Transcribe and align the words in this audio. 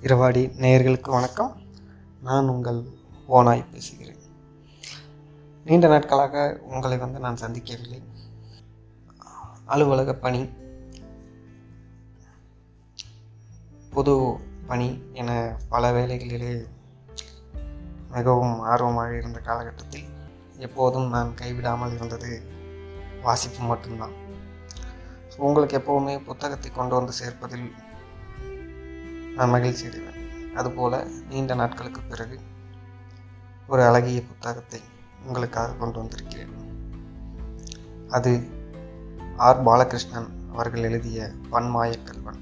இரவாடி 0.00 0.46
நேயர்களுக்கு 0.46 1.10
வணக்கம். 1.10 1.56
நான் 2.22 2.48
உங்கள் 2.48 2.84
ஓனாய் 3.28 3.64
பேசுகிறேன். 3.72 4.16
நீண்ட 5.64 5.88
நாட்களாக 5.88 6.60
உங்களை 6.62 6.98
வந்து 6.98 7.18
நான் 7.18 7.36
சந்திக்கவில்லை. 7.40 8.02
அலுவலக 9.66 10.14
பணி 10.14 10.48
பொது 13.90 14.36
பணி 14.66 15.02
என 15.12 15.56
பல 15.68 15.90
வேலைகளிலே 15.92 16.64
மிகவும் 18.10 18.60
ஆர்வமாக 18.60 19.16
இருந்த 19.16 19.40
காலகட்டத்தில் 19.40 20.06
எப்போதும் 20.56 21.08
நான் 21.08 21.34
கைவிடாமல் 21.40 21.94
இருந்தது 21.94 22.42
வாசிப்பு 23.22 23.64
மட்டும்தான். 23.64 24.12
உங்களுக்கு 25.36 25.78
எப்போவுமே 25.78 26.24
புத்தகத்தை 26.24 26.70
கொண்டு 26.70 26.94
வந்து 26.94 27.12
சேர்ப்பதில் 27.12 27.86
நான் 29.38 29.50
மகிழ்ச்சி 29.50 29.86
அடைவேன். 29.86 30.54
அதுபோல் 30.54 31.10
நீண்ட 31.28 31.54
நாட்களுக்கு 31.54 32.00
பிறகு 32.00 32.40
ஒரு 33.68 33.82
அழகிய 33.82 34.22
புத்தகத்தை 34.22 34.80
உங்களுக்காக 35.26 35.72
கொண்டு 35.72 35.98
வந்திருக்கிறேன். 35.98 36.54
அது 38.10 38.32
ஆர். 39.36 39.62
பாலகிருஷ்ணன் 39.62 40.28
அவர்கள் 40.52 40.82
எழுதிய 40.82 41.30
பன்மாய 41.52 42.02
கல்வன். 42.02 42.40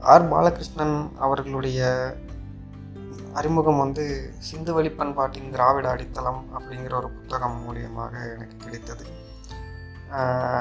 ஆர். 0.00 0.28
பாலகிருஷ்ணன் 0.28 1.10
அவர்களுடைய 1.18 1.80
அறிமுகம் 3.32 3.78
வந்து 3.78 4.32
சிந்துவெளி 4.50 4.96
பண்பாட்டின் 4.96 5.50
திராவிட 5.50 5.90
அடித்தளம் 5.90 6.44
அப்படிங்கிற 6.58 6.94
ஒரு 6.94 7.10
புத்தகம் 7.10 7.58
மூலியமாக 7.64 8.34
எனக்கு 8.34 8.56
கிடைத்தது. 8.56 9.06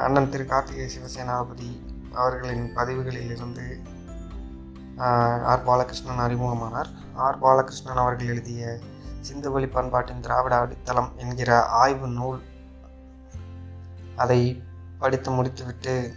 அண்ணன் 0.04 0.30
திரு. 0.30 0.46
கார்த்திகை 0.46 0.90
சிவசேனாபதி 0.96 1.70
அவர்களின் 2.14 2.74
பதிவுகளில் 2.74 3.36
இருந்து 3.36 3.94
ஆர் 4.98 5.64
பாலகிருஷ்ணன் 5.64 6.24
அறிமுகமானார். 6.26 6.90
ஆர் 7.14 7.40
பாலகிருஷ்ணன் 7.40 7.98
அவர்கள் 7.98 8.28
எழுதிய 8.28 8.80
சிந்துவெளி 9.22 9.72
பண்பாட்டின் 9.72 10.20
திராவிட 10.20 10.56
அடித்தளம் 10.56 11.12
என்கிற 11.18 11.66
ஆய்வு 11.66 12.08
நூல் 12.08 12.42
அதை 14.16 14.64
படித்து 15.00 15.32
முடித்துவிட்டு 15.32 16.14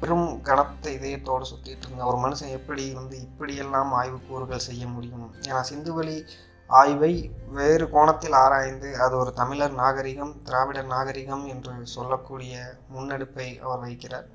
பெரும் 0.00 0.40
கனத்த 0.40 0.90
இதயத்தோடு 0.90 1.44
சுற்றிட்டு 1.50 1.86
இருந்த 1.86 2.04
ஒரு 2.04 2.16
மனுஷன் 2.16 2.48
எப்படி 2.48 2.92
வந்து 2.92 3.20
இப்படியெல்லாம் 3.20 3.92
ஆய்வு 3.92 4.20
கூறுகள் 4.28 4.58
செய்ய 4.58 4.86
முடியும்? 4.86 5.34
ஏன்னா 5.40 5.64
சிந்துவெளி 5.70 6.26
ஆய்வை 6.66 7.30
வேறு 7.48 7.90
கோணத்தில் 7.90 8.32
ஆராய்ந்து 8.32 9.00
அது 9.00 9.16
ஒரு 9.16 9.32
தமிழர் 9.32 9.72
நாகரிகம் 9.72 10.42
திராவிடர் 10.42 10.86
நாகரிகம் 10.86 11.46
என்று 11.46 11.72
சொல்லக்கூடிய 11.82 12.74
முன்னெடுப்பை 12.94 13.58
அவர் 13.58 13.80
வைக்கிறார். 13.80 14.26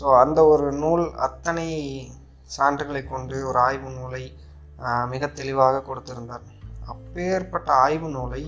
ஸோ 0.00 0.18
அந்த 0.18 0.46
ஒரு 0.46 0.72
நூல் 0.72 1.14
அத்தனை 1.14 1.68
சான்றுகளை 2.56 3.02
கொண்டு 3.04 3.36
ஒரு 3.50 3.58
ஆய்வு 3.66 3.90
நூலை 3.96 4.24
மிக 5.12 5.26
தெளிவாக 5.38 5.82
கொடுத்திருந்தார். 5.88 6.44
அப்பேற்பட்ட 6.92 7.70
ஆய்வு 7.86 8.08
நூலை 8.16 8.42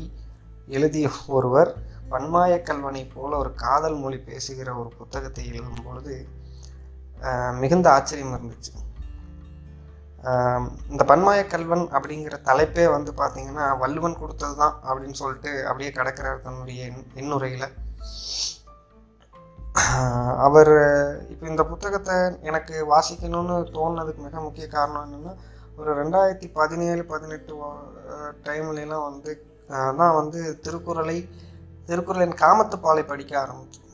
எழுதிய 0.77 1.09
ஒருவர் 1.37 1.71
பன்மாய 2.13 2.53
கல்வனை 2.69 3.03
போல 3.15 3.31
ஒரு 3.43 3.51
காதல் 3.65 3.99
மொழி 4.03 4.19
பேசுகிற 4.29 4.69
ஒரு 4.83 4.91
புத்தகத்தை 5.01 5.43
எழுதும் 5.51 5.83
பொழுது 5.87 6.15
மிகுந்த 7.63 7.87
ஆச்சரியம் 7.97 8.35
இருந்துச்சு. 8.37 8.73
இந்த 10.93 11.03
பன்மாய 11.11 11.41
கல்வன் 11.53 11.85
அப்படிங்கிற 11.97 12.37
தலைப்பே 12.49 12.87
வந்து 12.95 13.11
பார்த்தீங்கன்னா 13.21 13.67
வள்ளுவன் 13.83 14.19
கொடுத்தது 14.23 14.57
தான் 14.63 14.75
அப்படின்னு 14.89 15.21
சொல்லிட்டு 15.21 15.53
அப்படியே 15.69 15.91
கிடக்கிறார் 15.99 16.45
தன்னுடைய 16.47 16.81
எண்ணுரையில் 17.21 17.69
அவர் 20.47 20.75
இப்போ 21.41 21.51
இந்த 21.51 21.65
புத்தகத்தை 21.65 22.15
எனக்கு 22.41 22.87
வாசிக்கணும்னு 22.91 23.55
தோணுனதுக்கு 23.73 24.21
மிக 24.23 24.41
முக்கிய 24.41 24.69
காரணம் 24.69 25.05
என்னென்னா 25.05 25.33
ஒரு 25.77 26.05
ரெண்டாயிரத்தி 26.05 26.51
பதினேழு 26.53 27.05
பதினெட்டு 27.05 27.55
டைம்லலாம் 28.45 29.05
வந்து 29.05 29.45
தான் 29.97 30.15
வந்து 30.15 30.61
திருக்குறளை 30.63 31.29
திருக்குறளின் 31.87 32.35
காமத்துப்பாலை 32.35 33.05
படிக்க 33.07 33.41
ஆரம்பித்தோம் 33.41 33.87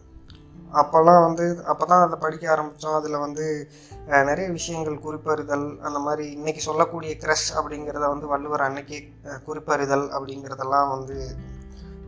அப்போல்லாம் 0.72 1.22
வந்து 1.22 1.62
அப்போ 1.65 1.84
தான் 1.84 2.03
அதை 2.03 2.19
படிக்க 2.19 2.50
ஆரம்பித்தோம் 2.50 2.94
அதில் 2.94 3.19
வந்து 3.19 3.69
நிறைய 4.09 4.50
விஷயங்கள் 4.50 5.00
குறிப்பறிதல் 5.00 5.78
அந்த 5.82 5.98
மாதிரி 5.98 6.31
இன்னைக்கு 6.31 6.60
சொல்லக்கூடிய 6.60 7.15
க்ரஷ் 7.15 7.59
அப்படிங்கிறத 7.59 8.09
வந்து 8.09 8.26
வள்ளுவர் 8.26 8.60
அன்னைக்கு 8.60 9.09
குறிப்பறிதல் 9.44 10.10
அப்படிங்கிறதெல்லாம் 10.10 10.88
வந்து 10.88 11.37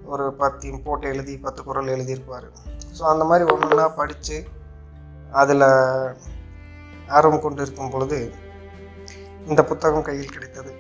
ஒரு 0.05 0.33
பத்து 0.33 0.79
போட்டு 0.79 1.09
எழுதி 1.09 1.39
பத்து 1.39 1.65
குறள் 1.65 1.87
எழுதியிருப்பார். 1.87 2.51
ஸோ 2.99 3.03
அந்த 3.03 3.25
மாதிரி 3.25 3.53
ஒன்றா 3.53 3.89
படித்து 3.89 4.47
அதில் 5.43 5.67
ஆர்வம் 7.19 7.43
கொண்டு 7.45 7.63
இருக்கும் 7.65 7.93
பொழுது 7.93 8.19
இந்த 9.51 9.61
புத்தகம் 9.71 10.07
கையில் 10.09 10.35
கிடைத்தது. 10.35 10.73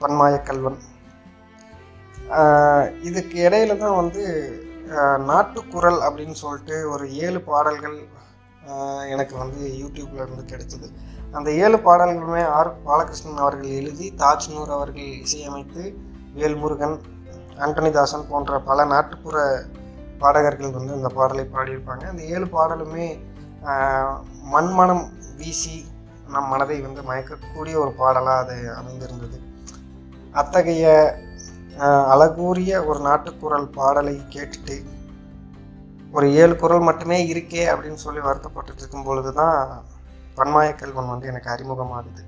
பன்மாய 0.00 0.34
கல்வன். 0.48 0.78
இதுக்கு 3.08 3.36
இடையில 3.48 3.76
தான் 3.82 3.98
வந்து 4.02 4.22
நாட்டுக்குரல் 5.30 5.30
நாட்டுக்குறள் 5.30 5.98
அப்படின்னு 6.06 6.36
சொல்லிட்டு 6.42 6.76
ஒரு 6.90 7.04
ஏழு 7.26 7.40
பாடல்கள் 7.50 7.98
எனக்கு 9.14 9.34
வந்து 9.42 9.60
யூடியூப்ல 9.82 10.24
இருந்து 10.24 10.44
கிடைச்சது. 10.52 10.88
அந்த 11.36 11.48
ஏழு 11.64 11.78
பாடல்களுமே 11.86 12.42
ஆர் 12.56 12.70
பாலகிருஷ்ணன் 12.88 13.42
அவர்கள் 13.44 13.76
எழுதி 13.80 14.06
தாஜ்நூர் 14.22 14.72
அவர்கள் 14.76 15.10
இசையமைத்து 15.24 15.82
வேல்முருகன் 16.38 16.96
ஆண்டனிதாசன் 17.64 18.28
போன்ற 18.30 18.58
பல 18.68 18.84
நாட்டுப்புற 18.94 19.36
பாடகர்கள் 20.22 20.76
வந்து 20.78 20.92
இந்த 20.98 21.10
பாடலை 21.18 21.46
பாடியிருப்பாங்க. 21.54 22.04
அந்த 22.12 22.22
ஏழு 22.34 22.46
பாடலுமே 22.56 23.06
மண்மனம் 24.54 25.04
வீசி 25.36 25.76
நம் 26.34 26.48
மனதை 26.48 26.80
வந்து 26.80 27.00
மயக்கக்கூடிய 27.02 27.74
ஒரு 27.82 27.92
பாடலாக 28.00 28.42
அது 28.42 28.56
அமைந்திருந்தது. 28.74 29.38
அத்தகைய 30.32 30.86
அழகூறிய 32.12 32.86
ஒரு 32.86 33.00
நாட்டுக்குரல் 33.00 33.68
பாடலை 33.78 34.14
கேட்டுட்டு 34.34 34.76
ஒரு 36.12 36.26
ஏழு 36.32 36.56
குறள் 36.56 36.86
மட்டுமே 36.88 37.18
இருக்கே 37.32 37.62
அப்படின்னு 37.72 38.00
சொல்லி 38.04 38.20
வருத்தப்பட்டு 38.20 38.80
இருக்கும் 38.80 39.02
பொழுது 39.02 39.32
தான் 39.32 39.84
பன்மாயக்கல்வன் 40.38 41.12
வந்து 41.12 41.26
எனக்கு 41.26 41.50
அறிமுகமாகுது. 41.54 42.22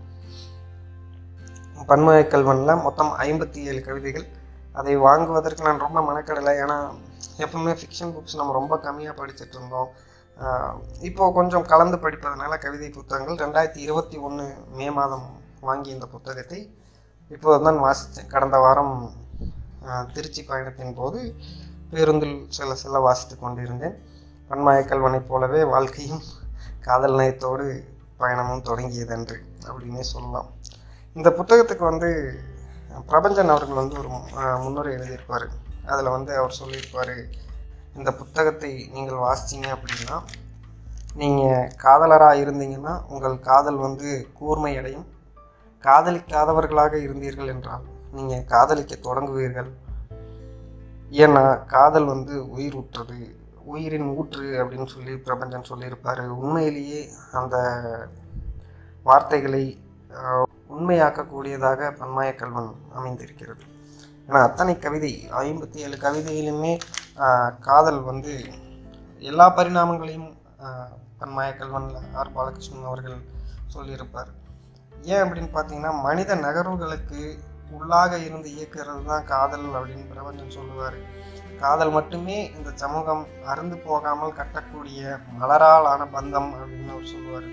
பன்மாயக்கல்வனில் 1.91 2.83
மொத்தம் 2.83 3.13
ஐம்பத்தி 3.27 3.61
ஏழு 3.71 3.81
கவிதைகள். 3.81 4.27
அதை 4.73 4.97
வாங்குவதற்கு 4.97 5.67
நான் 5.67 5.85
ரொம்ப 5.87 6.01
மெனக்கடலை. 6.09 6.55
ஏன்னா 6.65 6.79
எப்பவுமே 7.45 7.73
ஃபிக்ஷன் 7.79 8.15
புக்ஸ் 8.17 8.37
நம்ம 8.37 8.53
ரொம்ப 8.53 8.77
கம்மியாக 8.85 9.15
படிச்சுட்டு 9.21 9.57
இருந்தோம். 9.59 9.91
இப்போது 11.09 11.35
கொஞ்சம் 11.39 11.69
கலந்து 11.71 11.97
படிப்பதனால 12.03 12.59
கவிதை 12.65 12.89
புத்தகங்கள் 12.97 13.41
ரெண்டாயிரத்தி 13.45 13.81
இருபத்தி 13.87 14.17
ஒன்று 14.27 14.45
மே 14.79 14.87
மாதம் 14.99 15.27
வாங்கி 15.69 15.91
இந்த 15.95 16.07
புத்தகத்தை 16.15 16.61
இப்போது 17.35 17.65
தான் 17.65 17.81
வாசித்தேன். 17.85 18.29
கடந்த 18.35 18.59
வாரம் 18.65 18.95
திருச்சி 20.15 20.43
பயணத்தின் 20.51 20.99
போது 21.01 21.21
பேருந்தில் 21.93 22.37
சில 22.57 22.75
சில 22.83 22.99
வாசித்து 23.07 23.35
கொண்டிருந்தேன். 23.39 23.97
பன்மாய 24.51 25.21
போலவே 25.31 25.63
வாழ்க்கையும் 25.73 26.23
காதல் 26.87 27.19
நயத்தோடு 27.21 27.67
பயணமும் 28.21 28.65
தொடங்கியதன்று 28.69 29.39
அப்படின்னே 29.69 30.05
சொல்லலாம். 30.13 30.49
இந்த 31.17 31.29
புத்தகத்துக்கு 31.39 31.85
வந்து 31.93 32.09
பிரபஞ்சன் 33.11 33.53
அவர்கள் 33.55 33.81
வந்து 33.81 33.99
ஒரு 34.01 34.09
முன்னுரை 34.65 34.91
எழுதியிருப்பார். 34.97 35.47
அதில் 35.93 36.15
வந்து 36.17 36.33
அவர் 36.41 36.59
சொல்லியிருப்பார் 36.61 37.15
இந்த 37.97 38.11
புத்தகத்தை 38.13 38.73
நீங்கள் 38.93 39.23
வாசிச்சீங்க 39.25 39.69
அப்படின்னா 39.77 40.17
நீங்கள் 41.17 41.71
காதலராக 41.85 42.43
இருந்தீங்கன்னா 42.43 42.95
உங்கள் 43.09 43.37
காதல் 43.41 43.77
வந்து 43.77 44.09
கூர்மை 44.39 44.77
அடையும் 44.79 45.07
காதலிக்காதவர்களாக 45.85 46.95
இருந்தீர்கள் 47.07 47.53
என்றால் 47.55 47.85
நீங்கள் 48.13 48.45
காதலிக்க 48.45 48.95
தொடங்குவீர்கள். 49.07 49.71
ஏன்னா 51.25 51.67
காதல் 51.67 52.05
வந்து 52.05 52.49
உயிர் 52.55 52.77
ஊற்றுறது 52.81 53.19
உயிரின் 53.65 54.09
ஊற்று 54.19 54.47
அப்படின்னு 54.61 54.87
சொல்லி 54.87 55.15
பிரபஞ்சன் 55.27 55.69
சொல்லியிருப்பார். 55.71 56.21
உண்மையிலேயே 56.43 57.01
அந்த 57.33 57.57
வார்த்தைகளை 59.03 59.65
உண்மையாக்கக்கூடியதாக 60.75 61.91
பன்மாய 62.01 62.35
கல்வன் 62.35 62.71
அமைந்திருக்கிறது. 62.99 63.63
ஏன்னா 64.29 64.41
அத்தனை 64.49 64.79
கவிதை 64.79 65.13
ஐம்பத்தி 65.31 65.79
ஏழு 65.87 65.97
கவிதையிலுமே 66.05 66.73
காதல் 67.67 68.01
வந்து 68.11 68.33
எல்லா 69.31 69.47
பரிணாமங்களையும் 69.59 70.29
பன்மாய 71.21 71.51
கல்வனில் 71.61 72.11
ஆர் 72.21 72.35
பாலகிருஷ்ணன் 72.35 72.89
அவர்கள் 72.91 73.17
சொல்லியிருப்பார். 73.75 74.31
ஏன் 75.13 75.23
அப்படின்னு 75.25 75.51
பார்த்தீங்கன்னா 75.57 75.93
மனித 76.07 76.37
நகர்வுகளுக்கு 76.45 77.23
உள்ளாக 77.77 78.13
இருந்து 78.27 78.49
இயக்குறது 78.57 79.03
தான் 79.11 79.27
காதல் 79.33 79.67
அப்படின்னு 79.79 80.05
பிரபஞ்சன் 80.13 80.57
சொல்லுவார். 80.59 80.99
காதல் 81.63 81.93
மட்டுமே 81.97 82.39
இந்த 82.57 82.71
சமூகம் 82.83 83.25
அருந்து 83.51 83.77
போகாமல் 83.89 84.37
கட்டக்கூடிய 84.39 85.19
மலரால் 85.41 85.91
ஆன 85.93 86.03
பந்தம் 86.17 86.51
அப்படின்னு 86.61 86.95
அவர் 86.95 87.13
சொல்லுவார். 87.15 87.49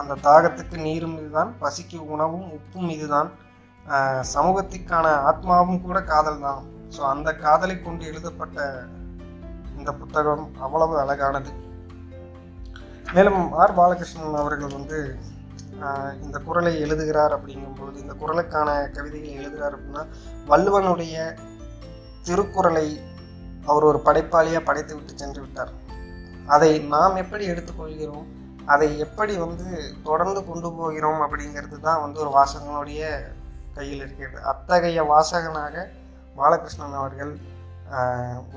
அந்த 0.00 0.12
தாகத்துக்கு 0.26 0.76
நீரும் 0.88 1.16
இதுதான் 1.20 1.50
பசிக்கு 1.62 1.98
உணவும் 2.14 2.48
உப்பும் 2.58 2.90
இதுதான். 2.96 3.30
சமூகத்திற்கான 4.34 5.06
ஆத்மாவும் 5.28 5.82
கூட 5.86 5.98
காதல் 6.12 6.44
தான். 6.48 6.62
ஸோ 6.94 7.00
அந்த 7.14 7.28
காதலை 7.44 7.76
கொண்டு 7.82 8.04
எழுதப்பட்ட 8.10 8.68
இந்த 9.78 9.90
புத்தகம் 10.00 10.46
அவ்வளவு 10.64 10.94
அழகானது. 11.02 11.50
மேலும் 13.14 13.42
ஆர் 13.60 13.76
பாலகிருஷ்ணன் 13.78 14.40
அவர்கள் 14.40 14.76
வந்து 14.78 14.98
இந்த 16.24 16.36
குறளை 16.46 16.72
எழுதுகிறார் 16.84 17.34
அப்படிங்கும்பொழுது 17.36 17.96
இந்த 18.04 18.14
குறளுக்கான 18.22 18.70
கவிதைகள் 18.96 19.38
எழுதுகிறார் 19.40 19.76
அப்படின்னா 19.76 20.02
வள்ளுவனுடைய 20.50 21.16
திருக்குறளை 22.26 22.88
அவர் 23.70 23.86
ஒரு 23.90 23.98
படைப்பாளியாக 24.06 24.66
படைத்து 24.68 24.92
விட்டு 24.96 25.12
சென்று 25.22 25.40
விட்டார். 25.44 25.72
அதை 26.54 26.70
நாம் 26.94 27.20
எப்படி 27.22 27.44
எடுத்துக்கொள்கிறோம்? 27.52 28.26
அதை 28.72 28.88
எப்படி 29.04 29.34
வந்து 29.44 29.68
தொடர்ந்து 30.08 30.40
கொண்டு 30.48 30.68
போகிறோம் 30.78 31.20
அப்படிங்கிறது 31.24 31.78
தான் 31.86 32.02
வந்து 32.04 32.18
ஒரு 32.24 32.30
வாசகனுடைய 32.36 33.02
கையில் 33.76 34.02
இருக்கிறது. 34.04 34.40
அத்தகைய 34.52 35.02
வாசகனாக 35.12 35.86
பாலகிருஷ்ணன் 36.38 36.98
அவர்கள் 37.00 37.32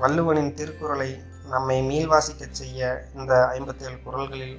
வள்ளுவனின் 0.02 0.54
திருக்குறளை 0.58 1.10
நம்மை 1.52 1.76
மீள்வாசிக்கச் 1.88 2.58
செய்ய 2.60 3.08
இந்த 3.14 3.32
ஐம்பத்தேழு 3.56 3.96
குறள்களில் 4.04 4.58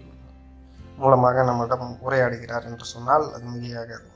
மூலமாக 0.97 1.43
நம்மிடம் 1.43 1.87
உரையாடுகிறார் 2.05 2.67
என்று 2.69 2.85
சொன்னால் 2.93 3.25
அது 3.35 3.45
மிகையாகாது. 3.53 4.07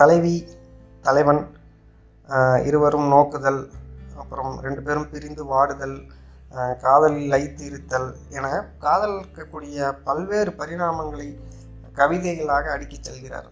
தலைவி 0.00 0.36
தலைவன் 1.06 1.42
இருவரும் 2.68 3.08
நோக்குதல் 3.14 3.60
அப்புறம் 4.20 4.52
ரெண்டு 4.64 4.80
பேரும் 4.86 5.10
பிரிந்து 5.10 5.42
வாடுதல் 5.52 5.98
காதலில் 6.84 7.30
லைத்து 7.32 7.62
இருத்தல் 7.70 8.08
என 8.38 8.46
காதலிக்கக்கூடிய 8.84 9.92
பல்வேறு 10.06 10.52
பரிணாமங்களை 10.60 11.28
கவிதைகளாக 11.98 12.70
அடுக்கிச் 12.74 13.06
செல்கிறார். 13.08 13.48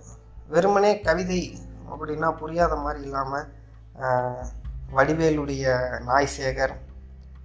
வெறுமனே 0.55 0.93
கவிதை 1.09 1.41
அப்படின்னா 1.89 2.29
புரியாத 2.37 2.75
மாதிரி 2.77 3.01
இல்லாமல் 3.03 3.49
வடிவேலுடைய 4.93 5.65
நாய் 6.05 6.35
சேகர் 6.35 6.75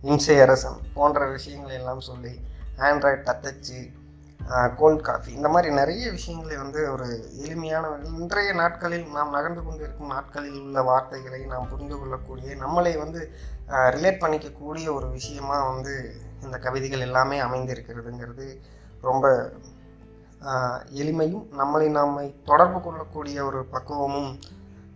இம்சை 0.04 0.36
அரசன் 0.40 0.80
போன்ற 0.94 1.26
விஷயங்களை 1.30 1.74
எல்லாம் 1.76 2.02
சொல்லி 2.02 2.34
ஆண்ட்ராய்ட் 2.82 3.26
தட்டச்சு 3.26 3.80
கோல்ட் 4.78 5.04
காஃபி 5.04 5.32
இந்த 5.34 5.50
மாதிரி 5.50 5.70
நிறைய 5.74 6.04
விஷயங்களை 6.12 6.56
வந்து 6.58 6.80
ஒரு 6.92 7.08
எளிமையான 7.44 7.90
இன்றைய 8.14 8.52
நாட்களில் 8.54 9.06
நாம் 9.10 9.36
நகர்ந்து 9.38 9.62
கொண்டிருக்கும் 9.64 10.14
நாட்களில் 10.14 10.60
உள்ள 10.62 10.82
வார்த்தைகளை 10.82 11.42
நாம் 11.46 11.70
புரிந்து 11.70 11.98
கொள்ளக்கூடிய 11.98 12.56
நம்மளை 12.56 12.94
வந்து 12.98 13.22
ரிலேட் 13.96 14.24
பண்ணிக்கக்கூடிய 14.24 14.88
ஒரு 14.92 15.10
விஷயமா 15.10 15.58
வந்து 15.66 15.94
இந்த 16.44 16.58
கவிதைகள் 16.58 17.06
எல்லாமே 17.08 17.40
அமைந்திருக்கிறதுங்கிறது 17.40 18.48
ரொம்ப 19.02 19.26
எளிமையும் 21.02 21.46
நம்மளை 21.60 21.88
நாமை 21.98 22.26
தொடர்பு 22.50 22.80
கொள்ளக்கூடிய 22.82 23.38
ஒரு 23.50 23.62
பக்குவமும் 23.74 24.32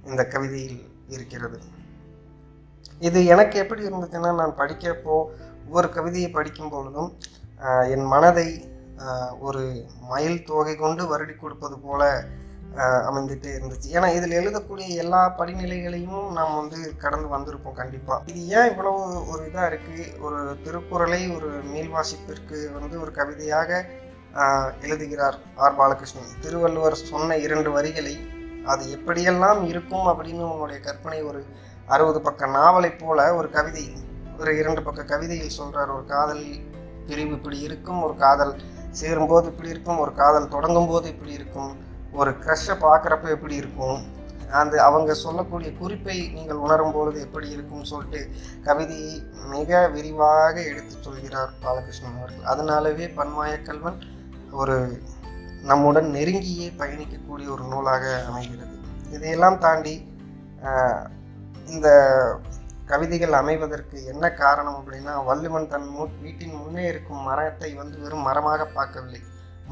இந்த 0.09 0.21
கவிதையில் 0.33 0.81
இருக்கிறது. 1.15 1.57
இது 3.07 3.19
எனக்கு 3.33 3.55
எப்படி 3.63 3.81
இருந்ததுன்னா 3.87 4.29
நான் 4.41 4.59
படிக்கிறப்போ 4.59 5.15
ஒவ்வொரு 5.65 5.87
கவிதையை 5.97 6.29
படிக்கும் 6.37 6.71
பொழுதும் 6.73 7.11
என் 7.95 8.07
மனதை 8.13 8.47
ஒரு 9.47 9.63
மயில் 10.11 10.45
தொகை 10.49 10.73
கொண்டு 10.75 11.03
வருடி 11.11 11.35
கொடுப்பது 11.35 11.75
போல 11.85 12.01
அமைந்துட்டே 13.09 13.49
இருந்துச்சு. 13.57 13.87
ஏன்னா 13.95 14.07
இதில் 14.17 14.37
எழுதக்கூடிய 14.39 14.87
எல்லா 15.03 15.19
படிநிலைகளையும் 15.39 16.23
நாம் 16.37 16.55
வந்து 16.59 16.79
கடந்து 17.03 17.27
வந்திருப்போம் 17.33 17.79
கண்டிப்பாக 17.81 18.31
இது 18.31 18.39
ஏன் 18.57 18.69
இவ்வளவு 18.71 19.01
ஒரு 19.31 19.41
இதாக 19.49 19.69
இருக்குது 19.71 20.05
ஒரு 20.25 20.39
திருக்குறளை 20.63 21.21
ஒரு 21.35 21.49
மீள்வாசிப்பிற்கு 21.73 22.59
வந்து 22.77 22.95
ஒரு 23.03 23.13
கவிதையாக 23.19 23.83
எழுதுகிறார் 24.85 25.37
ஆர் 25.63 25.77
பாலகிருஷ்ணன். 25.79 26.31
திருவள்ளுவர் 26.43 26.95
சொன்ன 27.11 27.37
இரண்டு 27.37 27.71
வரிகளை 27.71 28.15
அது 28.71 28.83
எப்படியெல்லாம் 28.97 29.61
இருக்கும் 29.71 30.07
அப்படின்னு 30.11 30.43
உன்னுடைய 30.51 30.79
கற்பனை 30.81 31.19
ஒரு 31.23 31.41
அறுபது 31.85 32.21
பக்க 32.21 32.47
நாவலைப் 32.47 33.01
போல 33.01 33.19
ஒரு 33.35 33.49
கவிதை 33.49 33.83
ஒரு 34.39 34.51
இரண்டு 34.57 34.81
பக்க 34.83 35.03
கவிதையில் 35.03 35.57
சொல்றார். 35.59 35.91
ஒரு 35.95 36.05
காதல் 36.05 36.45
பிரிவு 37.07 37.33
இப்படி 37.37 37.59
இருக்கும் 37.59 38.01
ஒரு 38.01 38.15
காதல் 38.15 38.53
சேரும்போது 38.89 39.47
இப்படி 39.51 39.69
இருக்கும் 39.69 39.97
ஒரு 39.97 40.13
காதல் 40.13 40.47
தொடங்கும் 40.47 40.87
போது 40.87 41.07
இப்படி 41.09 41.31
இருக்கும் 41.31 41.71
ஒரு 42.11 42.31
க்ரஷ்ஷை 42.31 42.75
பார்க்குறப்ப 42.85 43.29
எப்படி 43.35 43.55
இருக்கும்? 43.55 43.99
அந்த 44.61 44.75
அவங்க 44.83 45.11
சொல்லக்கூடிய 45.13 45.69
குறிப்பை 45.77 46.17
நீங்கள் 46.33 46.63
உணரும் 46.65 46.91
பொழுது 46.91 47.19
எப்படி 47.21 47.47
இருக்கும்னு 47.49 47.85
சொல்லிட்டு 47.85 48.21
கவிதையை 48.63 49.13
மிக 49.53 49.87
விரிவாக 49.87 50.55
எடுத்து 50.63 50.95
சொல்கிறார் 51.01 51.53
பாலகிருஷ்ணன் 51.63 52.17
அவர்கள். 52.19 52.49
அதனாலவே 52.51 53.07
பன்மாயக்கல்வன் 53.19 53.99
ஒரு 54.61 54.77
நம்முடன் 55.69 56.07
நெருங்கியே 56.15 56.67
பயணிக்கக்கூடிய 56.79 57.47
ஒரு 57.55 57.63
நூலாக 57.71 58.05
அமைகிறது. 58.29 58.75
இதையெல்லாம் 59.15 59.57
தாண்டி 59.65 59.93
இந்த 61.73 61.87
கவிதைகள் 62.91 63.35
அமைவதற்கு 63.39 63.97
என்ன 64.13 64.25
காரணம் 64.41 64.77
அப்படின்னா 64.79 65.13
வள்ளுவன் 65.29 65.69
தன் 65.73 65.87
மு 65.97 66.05
வீட்டின் 66.23 66.57
முன்னே 66.61 66.83
இருக்கும் 66.91 67.21
மரத்தை 67.27 67.69
வந்து 67.81 67.95
வெறும் 68.03 68.25
மரமாக 68.27 68.65
பார்க்கவில்லை. 68.77 69.21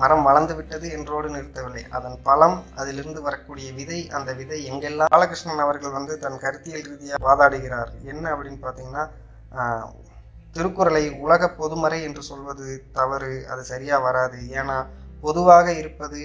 மரம் 0.01 0.24
வளர்ந்து 0.28 0.54
விட்டது 0.57 0.88
என்றோடு 0.98 1.30
நிறுத்தவில்லை. 1.36 1.84
அதன் 1.98 2.18
பழம் 2.27 2.57
அதிலிருந்து 2.81 3.22
வரக்கூடிய 3.27 3.68
விதை 3.80 4.00
அந்த 4.18 4.30
விதை 4.39 4.60
எங்கெல்லாம் 4.72 5.12
பாலகிருஷ்ணன் 5.16 5.63
அவர்கள் 5.66 5.98
வந்து 5.98 6.16
தன் 6.24 6.42
கருத்தியல் 6.45 6.88
ரீதியாக 6.89 7.25
வாதாடுகிறார் 7.27 7.92
என்ன 8.13 8.24
அப்படின்னு 8.36 8.62
பார்த்தீங்கன்னா 8.68 9.06
திருக்குறளை 10.53 11.03
உலக 11.25 11.50
பொதுமறை 11.59 12.00
என்று 12.07 12.21
சொல்வது 12.30 12.68
தவறு 12.98 13.33
அது 13.51 13.63
சரியாக 13.71 14.06
வராது. 14.07 14.39
ஏன்னா 14.59 14.77
பொதுவாக 15.25 15.68
இருப்பது 15.81 16.21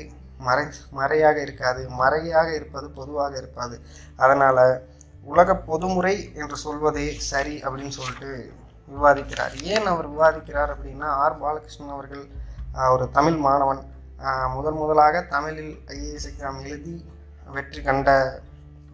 மறை 0.47 0.65
மறையாக 1.01 1.37
இருக்காது. 1.47 1.83
மறையாக 2.03 2.49
இருப்பது 2.55 2.87
பொதுவாக 2.99 3.33
இருப்பாது 3.43 3.77
அதனால் 4.17 4.63
உலக 5.33 5.57
பொதுமுறை 5.69 6.17
என்று 6.35 6.57
சொல்வதே 6.65 7.07
சரி 7.31 7.55
அப்படின்னு 7.67 7.95
சொல்லிட்டு 7.99 8.31
விவாதிக்கிறார். 8.95 9.55
ஏன் 9.75 9.87
அவர் 9.93 10.09
விவாதிக்கிறார் 10.13 10.73
அப்படின்னா 10.75 11.09
ஆர். 11.23 11.41
பாலகிருஷ்ணன் 11.45 11.95
அவர்கள் 11.97 12.25
ஒரு 12.95 13.05
தமிழ் 13.17 13.39
மாணவன். 13.47 13.83
முதன் 14.21 14.53
முதல் 14.57 14.79
முதலாக 14.83 15.23
தமிழில் 15.35 15.73
ஐஏஎஸ் 15.95 16.29
எக்ஸாம் 16.29 16.61
எழுதி 16.67 16.95
வெற்றி 17.55 17.81
கண்ட 17.83 18.11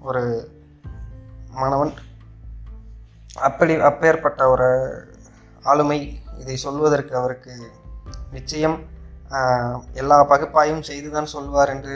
ஒரு 0.09 0.23
மாணவன். 1.59 1.93
அப்படி 3.49 3.75
அப்பேற்பட்ட 3.91 4.43
ஒரு 4.55 4.69
ஆளுமை. 5.71 6.01
இதை 6.43 6.57
சொல்வதற்கு 6.67 7.13
அவருக்கு 7.21 7.55
நிச்சயம் 8.37 8.79
எல்லா 10.01 10.17
பகுப்பாயும் 10.33 10.87
செய்துதான் 10.89 11.33
சொல்வார் 11.35 11.73
என்று 11.75 11.95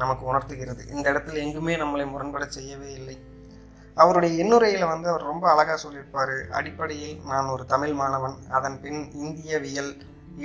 நமக்கு 0.00 0.24
உணர்த்துகிறது. 0.30 0.82
இந்த 0.94 1.04
இடத்துல 1.12 1.40
எங்குமே 1.44 1.74
நம்மளை 1.82 2.06
முரண்பட 2.12 2.44
செய்யவே 2.56 2.90
இல்லை. 2.98 3.16
அவருடைய 3.96 4.32
எண்ணுரையில் 4.42 4.90
வந்து 4.92 5.06
அவர் 5.12 5.30
ரொம்ப 5.30 5.44
அழகாக 5.52 5.78
சொல்லியிருப்பார். 5.82 6.34
அடிப்படையில் 6.58 7.14
நான் 7.32 7.52
ஒரு 7.54 7.64
தமிழ் 7.72 7.94
மாணவன் 8.00 8.36
அதன் 8.58 8.78
பின் 8.84 9.00
இந்தியவியல் 9.24 9.92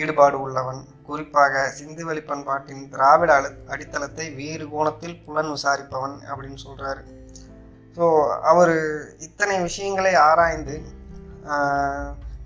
ஈடுபாடு 0.01 0.38
உள்ளவன். 0.46 0.82
குறிப்பாக 1.08 1.62
சிந்துவெளி 1.77 2.22
பண்பாட்டின் 2.25 2.84
திராவிட 2.94 3.32
அழு 3.38 3.50
அடித்தளத்தை 3.74 4.25
வேறு 4.39 4.65
கோணத்தில் 4.74 5.17
புலன் 5.25 5.51
விசாரிப்பவன் 5.55 6.15
அப்படின்னு 6.29 6.60
சொல்கிறாரு 6.65 7.01
ஸோ 7.98 8.05
அவர் 8.51 8.74
இத்தனை 9.27 9.55
விஷயங்களை 9.67 10.13
ஆராய்ந்து 10.27 10.75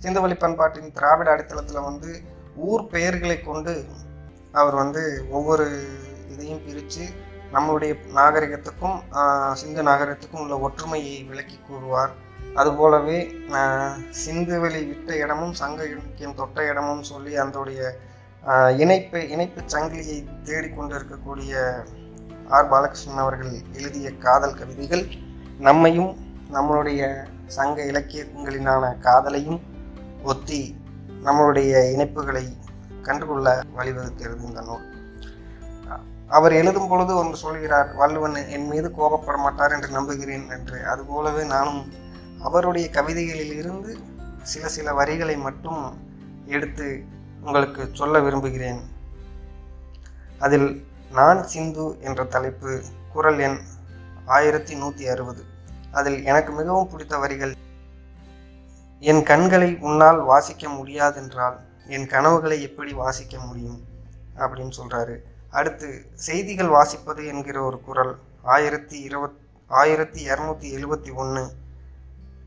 சிந்துவழி 0.04 0.36
பண்பாட்டின் 0.38 0.94
திராவிட 0.94 1.28
அடித்தளத்தில் 1.34 1.88
வந்து 1.88 2.10
ஊர் 2.64 2.90
பெயர்களை 2.90 3.38
கொண்டு 3.42 3.74
அவர் 4.54 4.76
வந்து 4.76 5.04
ஒவ்வொரு 5.32 5.66
இதையும் 6.28 6.64
பிரித்து 6.66 7.04
நம்மளுடைய 7.54 7.94
நாகரிகத்துக்கும் 8.16 8.98
சிந்து 9.54 9.82
நாகரிகத்துக்கும் 9.84 10.44
உள்ள 10.44 10.56
ஒற்றுமையை 10.60 11.16
விளக்கி 11.30 11.58
கூறுவார். 11.60 12.14
அதுபோலவே 12.56 13.20
ஆஹ், 13.58 13.94
சிந்துவெளி 14.22 14.82
விட்ட 14.88 15.12
இடமும் 15.16 15.54
சங்க 15.54 15.80
இலக்கியம் 15.86 16.36
தொட்ட 16.36 16.66
இடமும் 16.72 17.04
சொல்லி 17.04 17.32
அதனுடைய 17.38 17.82
இணைப்பு 18.78 19.20
இணைப்பு 19.30 19.62
சங்கிலியை 19.74 20.18
தேடிக்கொண்டு 20.44 20.94
இருக்கக்கூடிய 21.00 21.54
ஆர். 22.50 22.70
பாலகிருஷ்ணன் 22.72 23.18
அவர்கள் 23.18 23.54
எழுதிய 23.74 24.10
காதல் 24.18 24.58
கவிதைகள் 24.60 25.06
நம்மையும் 25.60 26.12
நம்மளுடைய 26.52 27.02
சங்க 27.50 27.78
இலக்கியங்களினான 27.92 28.84
காதலையும் 29.02 29.60
ஒத்தி 30.24 30.60
நம்மளுடைய 31.24 31.72
இணைப்புகளை 31.94 32.44
கண்டுகொள்ள 33.02 33.62
வழிவகுக்கிறது 33.78 34.44
இந்த 34.44 34.62
நூல். 34.62 34.86
அவர் 36.28 36.54
எழுதும் 36.54 36.88
பொழுது 36.88 37.16
ஒன்று 37.16 37.38
சொல்கிறார் 37.38 37.90
வள்ளுவன் 37.96 38.36
என் 38.50 38.68
மீது 38.68 38.92
கோபப்பட 38.98 39.38
மாட்டார் 39.38 39.72
என்று 39.72 39.90
நம்புகிறேன் 39.90 40.50
என்று. 40.50 40.88
அதுபோலவே 40.88 41.44
நானும் 41.44 41.94
அவருடைய 42.42 42.90
கவிதைகளில் 42.90 43.56
இருந்து 43.56 43.98
சில 44.44 44.68
சில 44.68 44.94
வரிகளை 44.94 45.36
மட்டும் 45.38 45.82
எடுத்து 46.46 46.88
உங்களுக்கு 47.42 47.90
சொல்ல 47.94 48.20
விரும்புகிறேன். 48.20 48.82
அதில் 50.40 50.86
நான் 51.12 51.48
சிந்து 51.48 51.86
என்ற 52.02 52.24
தலைப்பு 52.24 52.82
குரல் 53.14 53.40
எண் 53.40 53.60
ஆயிரத்தி 54.26 54.76
நூற்றி 54.76 55.08
அறுபது. 55.08 55.44
அதில் 55.92 56.26
எனக்கு 56.26 56.52
மிகவும் 56.52 56.90
பிடித்த 56.90 57.18
வரிகள் 57.18 57.54
என் 59.04 59.24
கண்களை 59.24 59.78
உன்னால் 59.80 60.24
வாசிக்க 60.24 60.68
முடியாதென்றால் 60.68 61.56
என் 61.88 62.08
கனவுகளை 62.08 62.62
எப்படி 62.62 62.94
வாசிக்க 62.94 63.40
முடியும்? 63.40 63.84
அப்படின்னு 64.36 64.72
சொல்கிறாரு 64.78 65.18
அடுத்து 65.52 66.06
செய்திகள் 66.14 66.68
வாசிப்பது 66.68 67.26
என்கிற 67.26 67.62
ஒரு 67.62 67.82
குரல் 67.82 68.18
ஆயிரத்தி 68.42 69.00
இருபத் 69.00 69.38
ஆயிரத்தி 69.68 70.28
இரநூத்தி 70.28 70.76
எழுபத்தி 70.76 71.14
ஒன்று 71.14 71.52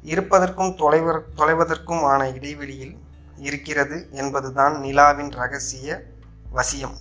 இருப்பதற்கும் 0.02 0.76
தொலைவர் 0.76 1.24
தொலைவதற்கும் 1.36 2.02
ஆன 2.02 2.30
இடைவெளியில் 2.30 2.98
இருக்கிறது 3.36 4.08
என்பதுதான் 4.10 4.80
நிலாவின் 4.80 5.30
ரகசிய 5.30 6.02
வசியம். 6.54 6.96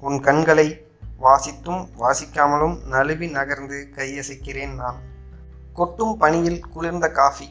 உன் 0.00 0.20
கண்களை 0.20 0.86
வாசித்தும் 1.22 1.88
வாசிக்காமலும் 1.98 2.84
நழுவி 2.84 3.26
நகர்ந்து 3.26 3.88
கையசைக்கிறேன் 3.96 4.74
நான். 4.74 4.96
கொட்டும் 5.72 6.16
பனியில் 6.16 6.68
குளிர்ந்த 6.68 7.10
காஃபி. 7.10 7.50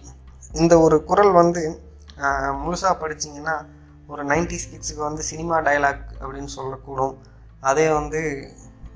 இந்த 0.53 0.73
ஒரு 0.85 0.97
குரல் 1.09 1.33
வந்து 1.39 1.63
முழுசாக 2.61 2.93
படிச்சிங்கன்னா 3.01 3.55
ஒரு 4.11 4.21
நைன்டிஸ் 4.31 4.69
கிட்ஸுக்கு 4.69 5.01
வந்து 5.07 5.23
சினிமா 5.31 5.57
டயலாக் 5.67 6.05
அப்படின்னு 6.21 6.51
சொல்லக்கூடும். 6.55 7.13
அதே 7.69 7.85
வந்து 7.97 8.21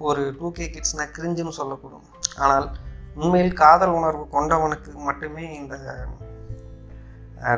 ஒரு 0.07 0.21
டூ 0.39 0.47
கே 0.57 0.65
கிட்ஸ்னால் 0.75 1.13
கிரிஞ்சுன்னு 1.17 1.53
சொல்லக்கூடும். 1.59 2.05
ஆனால் 2.43 2.65
உண்மையில் 3.21 3.59
காதல் 3.61 3.95
உணர்வு 3.97 4.23
கொண்டவனுக்கு 4.35 4.91
மட்டுமே 5.09 5.45
இந்த 5.59 5.75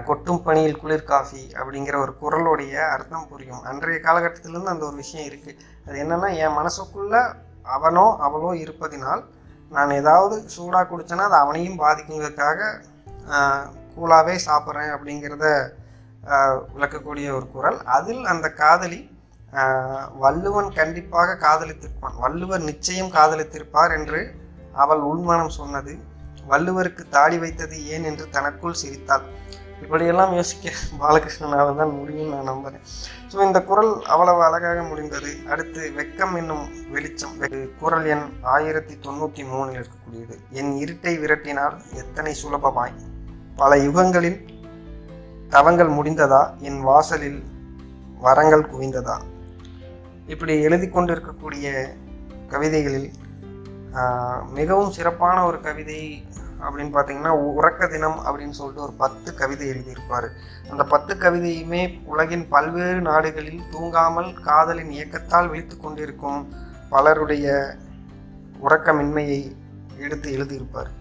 கொட்டும் 0.07 0.41
பனியில் 0.45 0.79
குளிர் 0.81 1.09
காஃபி 1.11 1.43
அப்படிங்கிற 1.59 1.95
ஒரு 2.03 2.13
குரலுடைய 2.21 2.75
அர்த்தம் 2.93 3.27
புரியும். 3.31 3.63
அன்றைய 3.69 3.99
காலகட்டத்திலேருந்து 4.07 4.73
அந்த 4.73 4.85
ஒரு 4.89 4.97
விஷயம் 5.03 5.27
இருக்குது 5.29 5.59
அது 5.85 5.95
என்னென்னா 6.03 6.29
என் 6.43 6.57
மனசுக்குள்ள 6.59 7.15
அவனோ 7.75 8.05
அவளோ 8.25 8.51
இருப்பதினால் 8.63 9.23
நான் 9.71 9.97
ஏதாவது 10.01 10.35
சூடாக 10.55 10.85
குடித்தேன்னா 10.91 11.27
அது 11.29 11.37
அவனையும் 11.43 11.79
பாதிக்குங்கிறதுக்காக 11.83 12.59
கூலாகவே 13.97 14.35
சாப்பிட்றேன் 14.47 14.93
அப்படிங்கிறத 14.95 15.45
விளக்கக்கூடிய 16.75 17.27
ஒரு 17.37 17.47
குரல். 17.55 17.79
அதில் 17.97 18.23
அந்த 18.33 18.47
காதலி 18.61 19.01
வள்ளுவன் 20.23 20.69
கண்டிப்பாக 20.79 21.37
காதலித்திருப்பான். 21.43 22.15
வள்ளுவர் 22.23 22.67
நிச்சயம் 22.69 23.13
காதலித்திருப்பார் 23.17 23.95
என்று 23.97 24.21
அவள் 24.83 25.03
உள்மனம் 25.11 25.57
சொன்னது. 25.59 25.93
வள்ளுவருக்கு 26.51 27.03
தாடி 27.15 27.37
வைத்தது 27.43 27.75
ஏன் 27.93 28.07
என்று 28.09 28.25
தனக்குள் 28.35 28.79
சிரித்தாள். 28.81 29.25
இப்படியெல்லாம் 29.83 30.33
யோசிக்க 30.37 30.71
பாலகிருஷ்ணனால் 30.99 31.79
தான் 31.79 31.95
முடியும் 31.99 32.29
நான் 32.33 32.49
நம்புகிறேன் 32.49 32.83
ஸோ 33.31 33.37
இந்த 33.47 33.59
குரல் 33.69 33.91
அவ்வளவு 34.13 34.41
அழகாக 34.47 34.83
முடிந்தது. 34.89 35.31
அடுத்து 35.51 35.81
வெக்கம் 35.97 36.35
என்னும் 36.41 36.65
வெளிச்சம். 36.93 37.35
குரல் 37.81 38.07
எண் 38.13 38.25
ஆயிரத்தி 38.55 38.95
தொண்ணூற்றி 39.05 39.43
மூணில் 39.51 39.77
இருக்கக்கூடியது. 39.79 40.37
என் 40.59 40.71
இருட்டை 40.83 41.13
விரட்டினால் 41.23 41.75
எத்தனை 42.03 42.33
சுலபமாய்? 42.43 42.95
பல 43.59 43.75
யுகங்களில் 43.77 44.39
தவங்கள் 45.53 45.91
முடிந்ததா? 45.97 46.39
என் 46.59 46.81
வாசலில் 46.81 47.37
வரங்கள் 48.25 48.69
குவிந்ததா? 48.71 49.15
இப்படி 50.33 50.53
எழுதி 50.67 50.87
கொண்டிருக்கக்கூடிய 50.89 51.67
கவிதைகளில் 52.53 53.07
மிகவும் 54.57 54.91
சிறப்பான 54.97 55.37
ஒரு 55.45 55.59
கவிதை 55.67 55.99
அப்படின்னு 56.63 56.93
பார்த்தீங்கன்னா 56.95 57.31
உறக்க 57.59 57.87
தினம் 57.93 58.19
அப்படின்னு 58.25 58.57
சொல்லிட்டு 58.59 58.85
ஒரு 58.87 58.93
பத்து 59.03 59.29
கவிதை 59.41 59.65
எழுதியிருப்பார். 59.69 60.27
அந்த 60.71 60.83
பத்து 60.93 61.15
கவிதையுமே 61.15 61.81
உலகின் 62.03 62.45
பல்வேறு 62.53 63.01
நாடுகளில் 63.01 63.63
தூங்காமல் 63.73 64.29
காதலின் 64.47 64.93
இயக்கத்தால் 64.97 65.49
விழித்து 65.49 65.77
கொண்டிருக்கும் 65.77 66.41
பலருடைய 66.89 67.75
உறக்கமின்மையை 68.67 69.41
எடுத்து 69.97 70.29
எழுதியிருப்பார். 70.37 70.91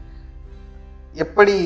எப்படி 1.24 1.58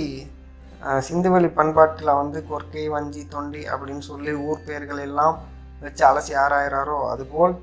சிந்துவெளி 1.07 1.49
பண்பாட்டில் 1.59 2.19
வந்து 2.19 2.39
கொர்க்கை 2.51 2.85
வஞ்சி 2.93 3.23
தொண்டி 3.33 3.63
அப்படின்னு 3.73 4.05
சொல்லி 4.11 4.33
ஊர் 4.49 4.67
பெயர்கள் 4.67 5.01
எல்லாம் 5.07 5.37
வச்சு 5.83 6.03
அலசி 6.11 6.35
ஆராயிறாரோ 6.43 6.99
அதுபோல் 7.13 7.55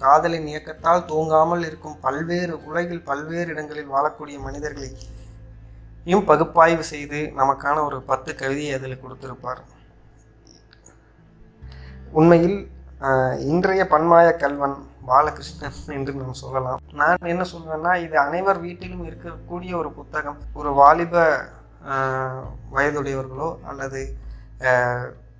காதலின் 0.00 0.48
இயக்கத்தால் 0.50 1.06
தூங்காமல் 1.10 1.64
இருக்கும் 1.68 1.96
பல்வேறு 2.04 2.54
உலகில் 2.68 3.06
பல்வேறு 3.08 3.48
இடங்களில் 3.54 3.92
வாழக்கூடிய 3.94 4.36
மனிதர்களையும் 4.46 6.26
பகுப்பாய்வு 6.30 6.84
செய்து 6.92 7.20
நமக்கான 7.40 7.76
ஒரு 7.88 7.98
பத்து 8.10 8.30
கவிதையை 8.40 8.74
அதில் 8.78 9.02
கொடுத்திருப்பார். 9.02 9.60
உண்மையில் 12.18 12.58
இன்றைய 13.50 13.82
பன்மாய 13.92 14.28
கல்வன் 14.42 14.76
பாலகிருஷ்ணன் 15.08 15.78
என்று 15.96 16.14
நாம் 16.22 16.40
சொல்லலாம். 16.42 16.80
நான் 17.00 17.30
என்ன 17.34 17.44
சொல்வேன்னா 17.52 17.92
இது 18.04 18.16
அனைவர் 18.24 18.60
வீட்டிலும் 18.64 19.06
இருக்கக்கூடிய 19.08 19.72
ஒரு 19.80 19.90
புத்தகம். 19.98 20.38
ஒரு 20.60 20.72
வாலிப 20.80 21.24
வயதுடையவர்களோ 22.74 23.48
அல்லது 23.70 24.02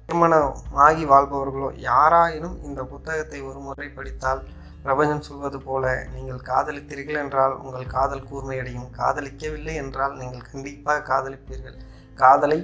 திருமணம் 0.05 0.55
ஆகி 0.87 1.05
வாழ்பவர்களோ 1.11 1.69
யாராயினும் 1.89 2.57
இந்த 2.69 2.81
புத்தகத்தை 2.93 3.41
ஒரு 3.49 3.59
முறை 3.67 3.89
படித்தால் 3.99 4.43
பிரபஞ்சன் 4.85 5.27
சொல்வது 5.27 5.59
போல 5.61 5.85
நீங்கள் 6.15 6.47
காதலித்தீர்கள் 6.49 7.21
என்றால் 7.23 7.55
உங்கள் 7.63 7.93
காதல் 7.97 8.29
கூர்மையடையும். 8.31 8.89
காதலிக்கவில்லை 8.99 9.75
என்றால் 9.83 10.15
நீங்கள் 10.21 10.49
கண்டிப்பாக 10.53 11.05
காதலிப்பீர்கள். 11.11 11.77
காதலை 12.23 12.59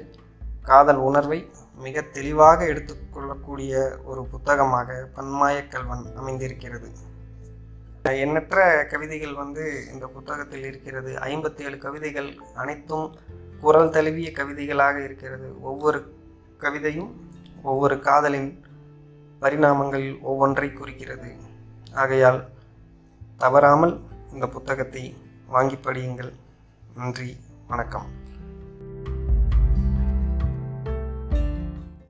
காதல் 0.71 1.01
உணர்வை 1.09 1.39
மிக 1.85 2.03
தெளிவாக 2.17 2.59
எடுத்துக்கொள்ளக்கூடிய 2.73 3.73
ஒரு 4.05 4.23
புத்தகமாக 4.33 4.97
பன்மாய 5.17 5.57
கல்வன் 5.75 6.07
அமைந்திருக்கிறது. 6.21 6.89
எண்ணற்ற 8.25 8.65
கவிதைகள் 8.91 9.39
வந்து 9.43 9.65
இந்த 9.93 10.05
புத்தகத்தில் 10.17 10.67
இருக்கிறது. 10.71 11.13
ஐம்பத்தி 11.31 11.63
ஏழு 11.67 11.79
கவிதைகள் 11.85 12.31
அனைத்தும் 12.63 13.07
குரல் 13.61 13.91
தழுவிய 13.91 14.31
கவிதைகளாக 14.31 15.05
இருக்கிறது. 15.05 15.63
ஒவ்வொரு 15.63 16.15
கவிதையும் 16.61 17.13
ஒவ்வொரு 17.63 18.01
காதலின் 18.01 18.65
பரிணாமங்கள் 19.41 20.21
ஒவ்வொன்றை 20.21 20.73
குறிக்கிறது. 20.73 21.35
ஆகையால் 21.93 22.49
தவறாமல் 23.37 24.01
இந்த 24.33 24.47
புத்தகத்தை 24.47 25.17
வாங்கி 25.47 25.75
படியுங்கள். 25.75 26.33
நன்றி. 26.95 27.37
வணக்கம். 27.69 28.25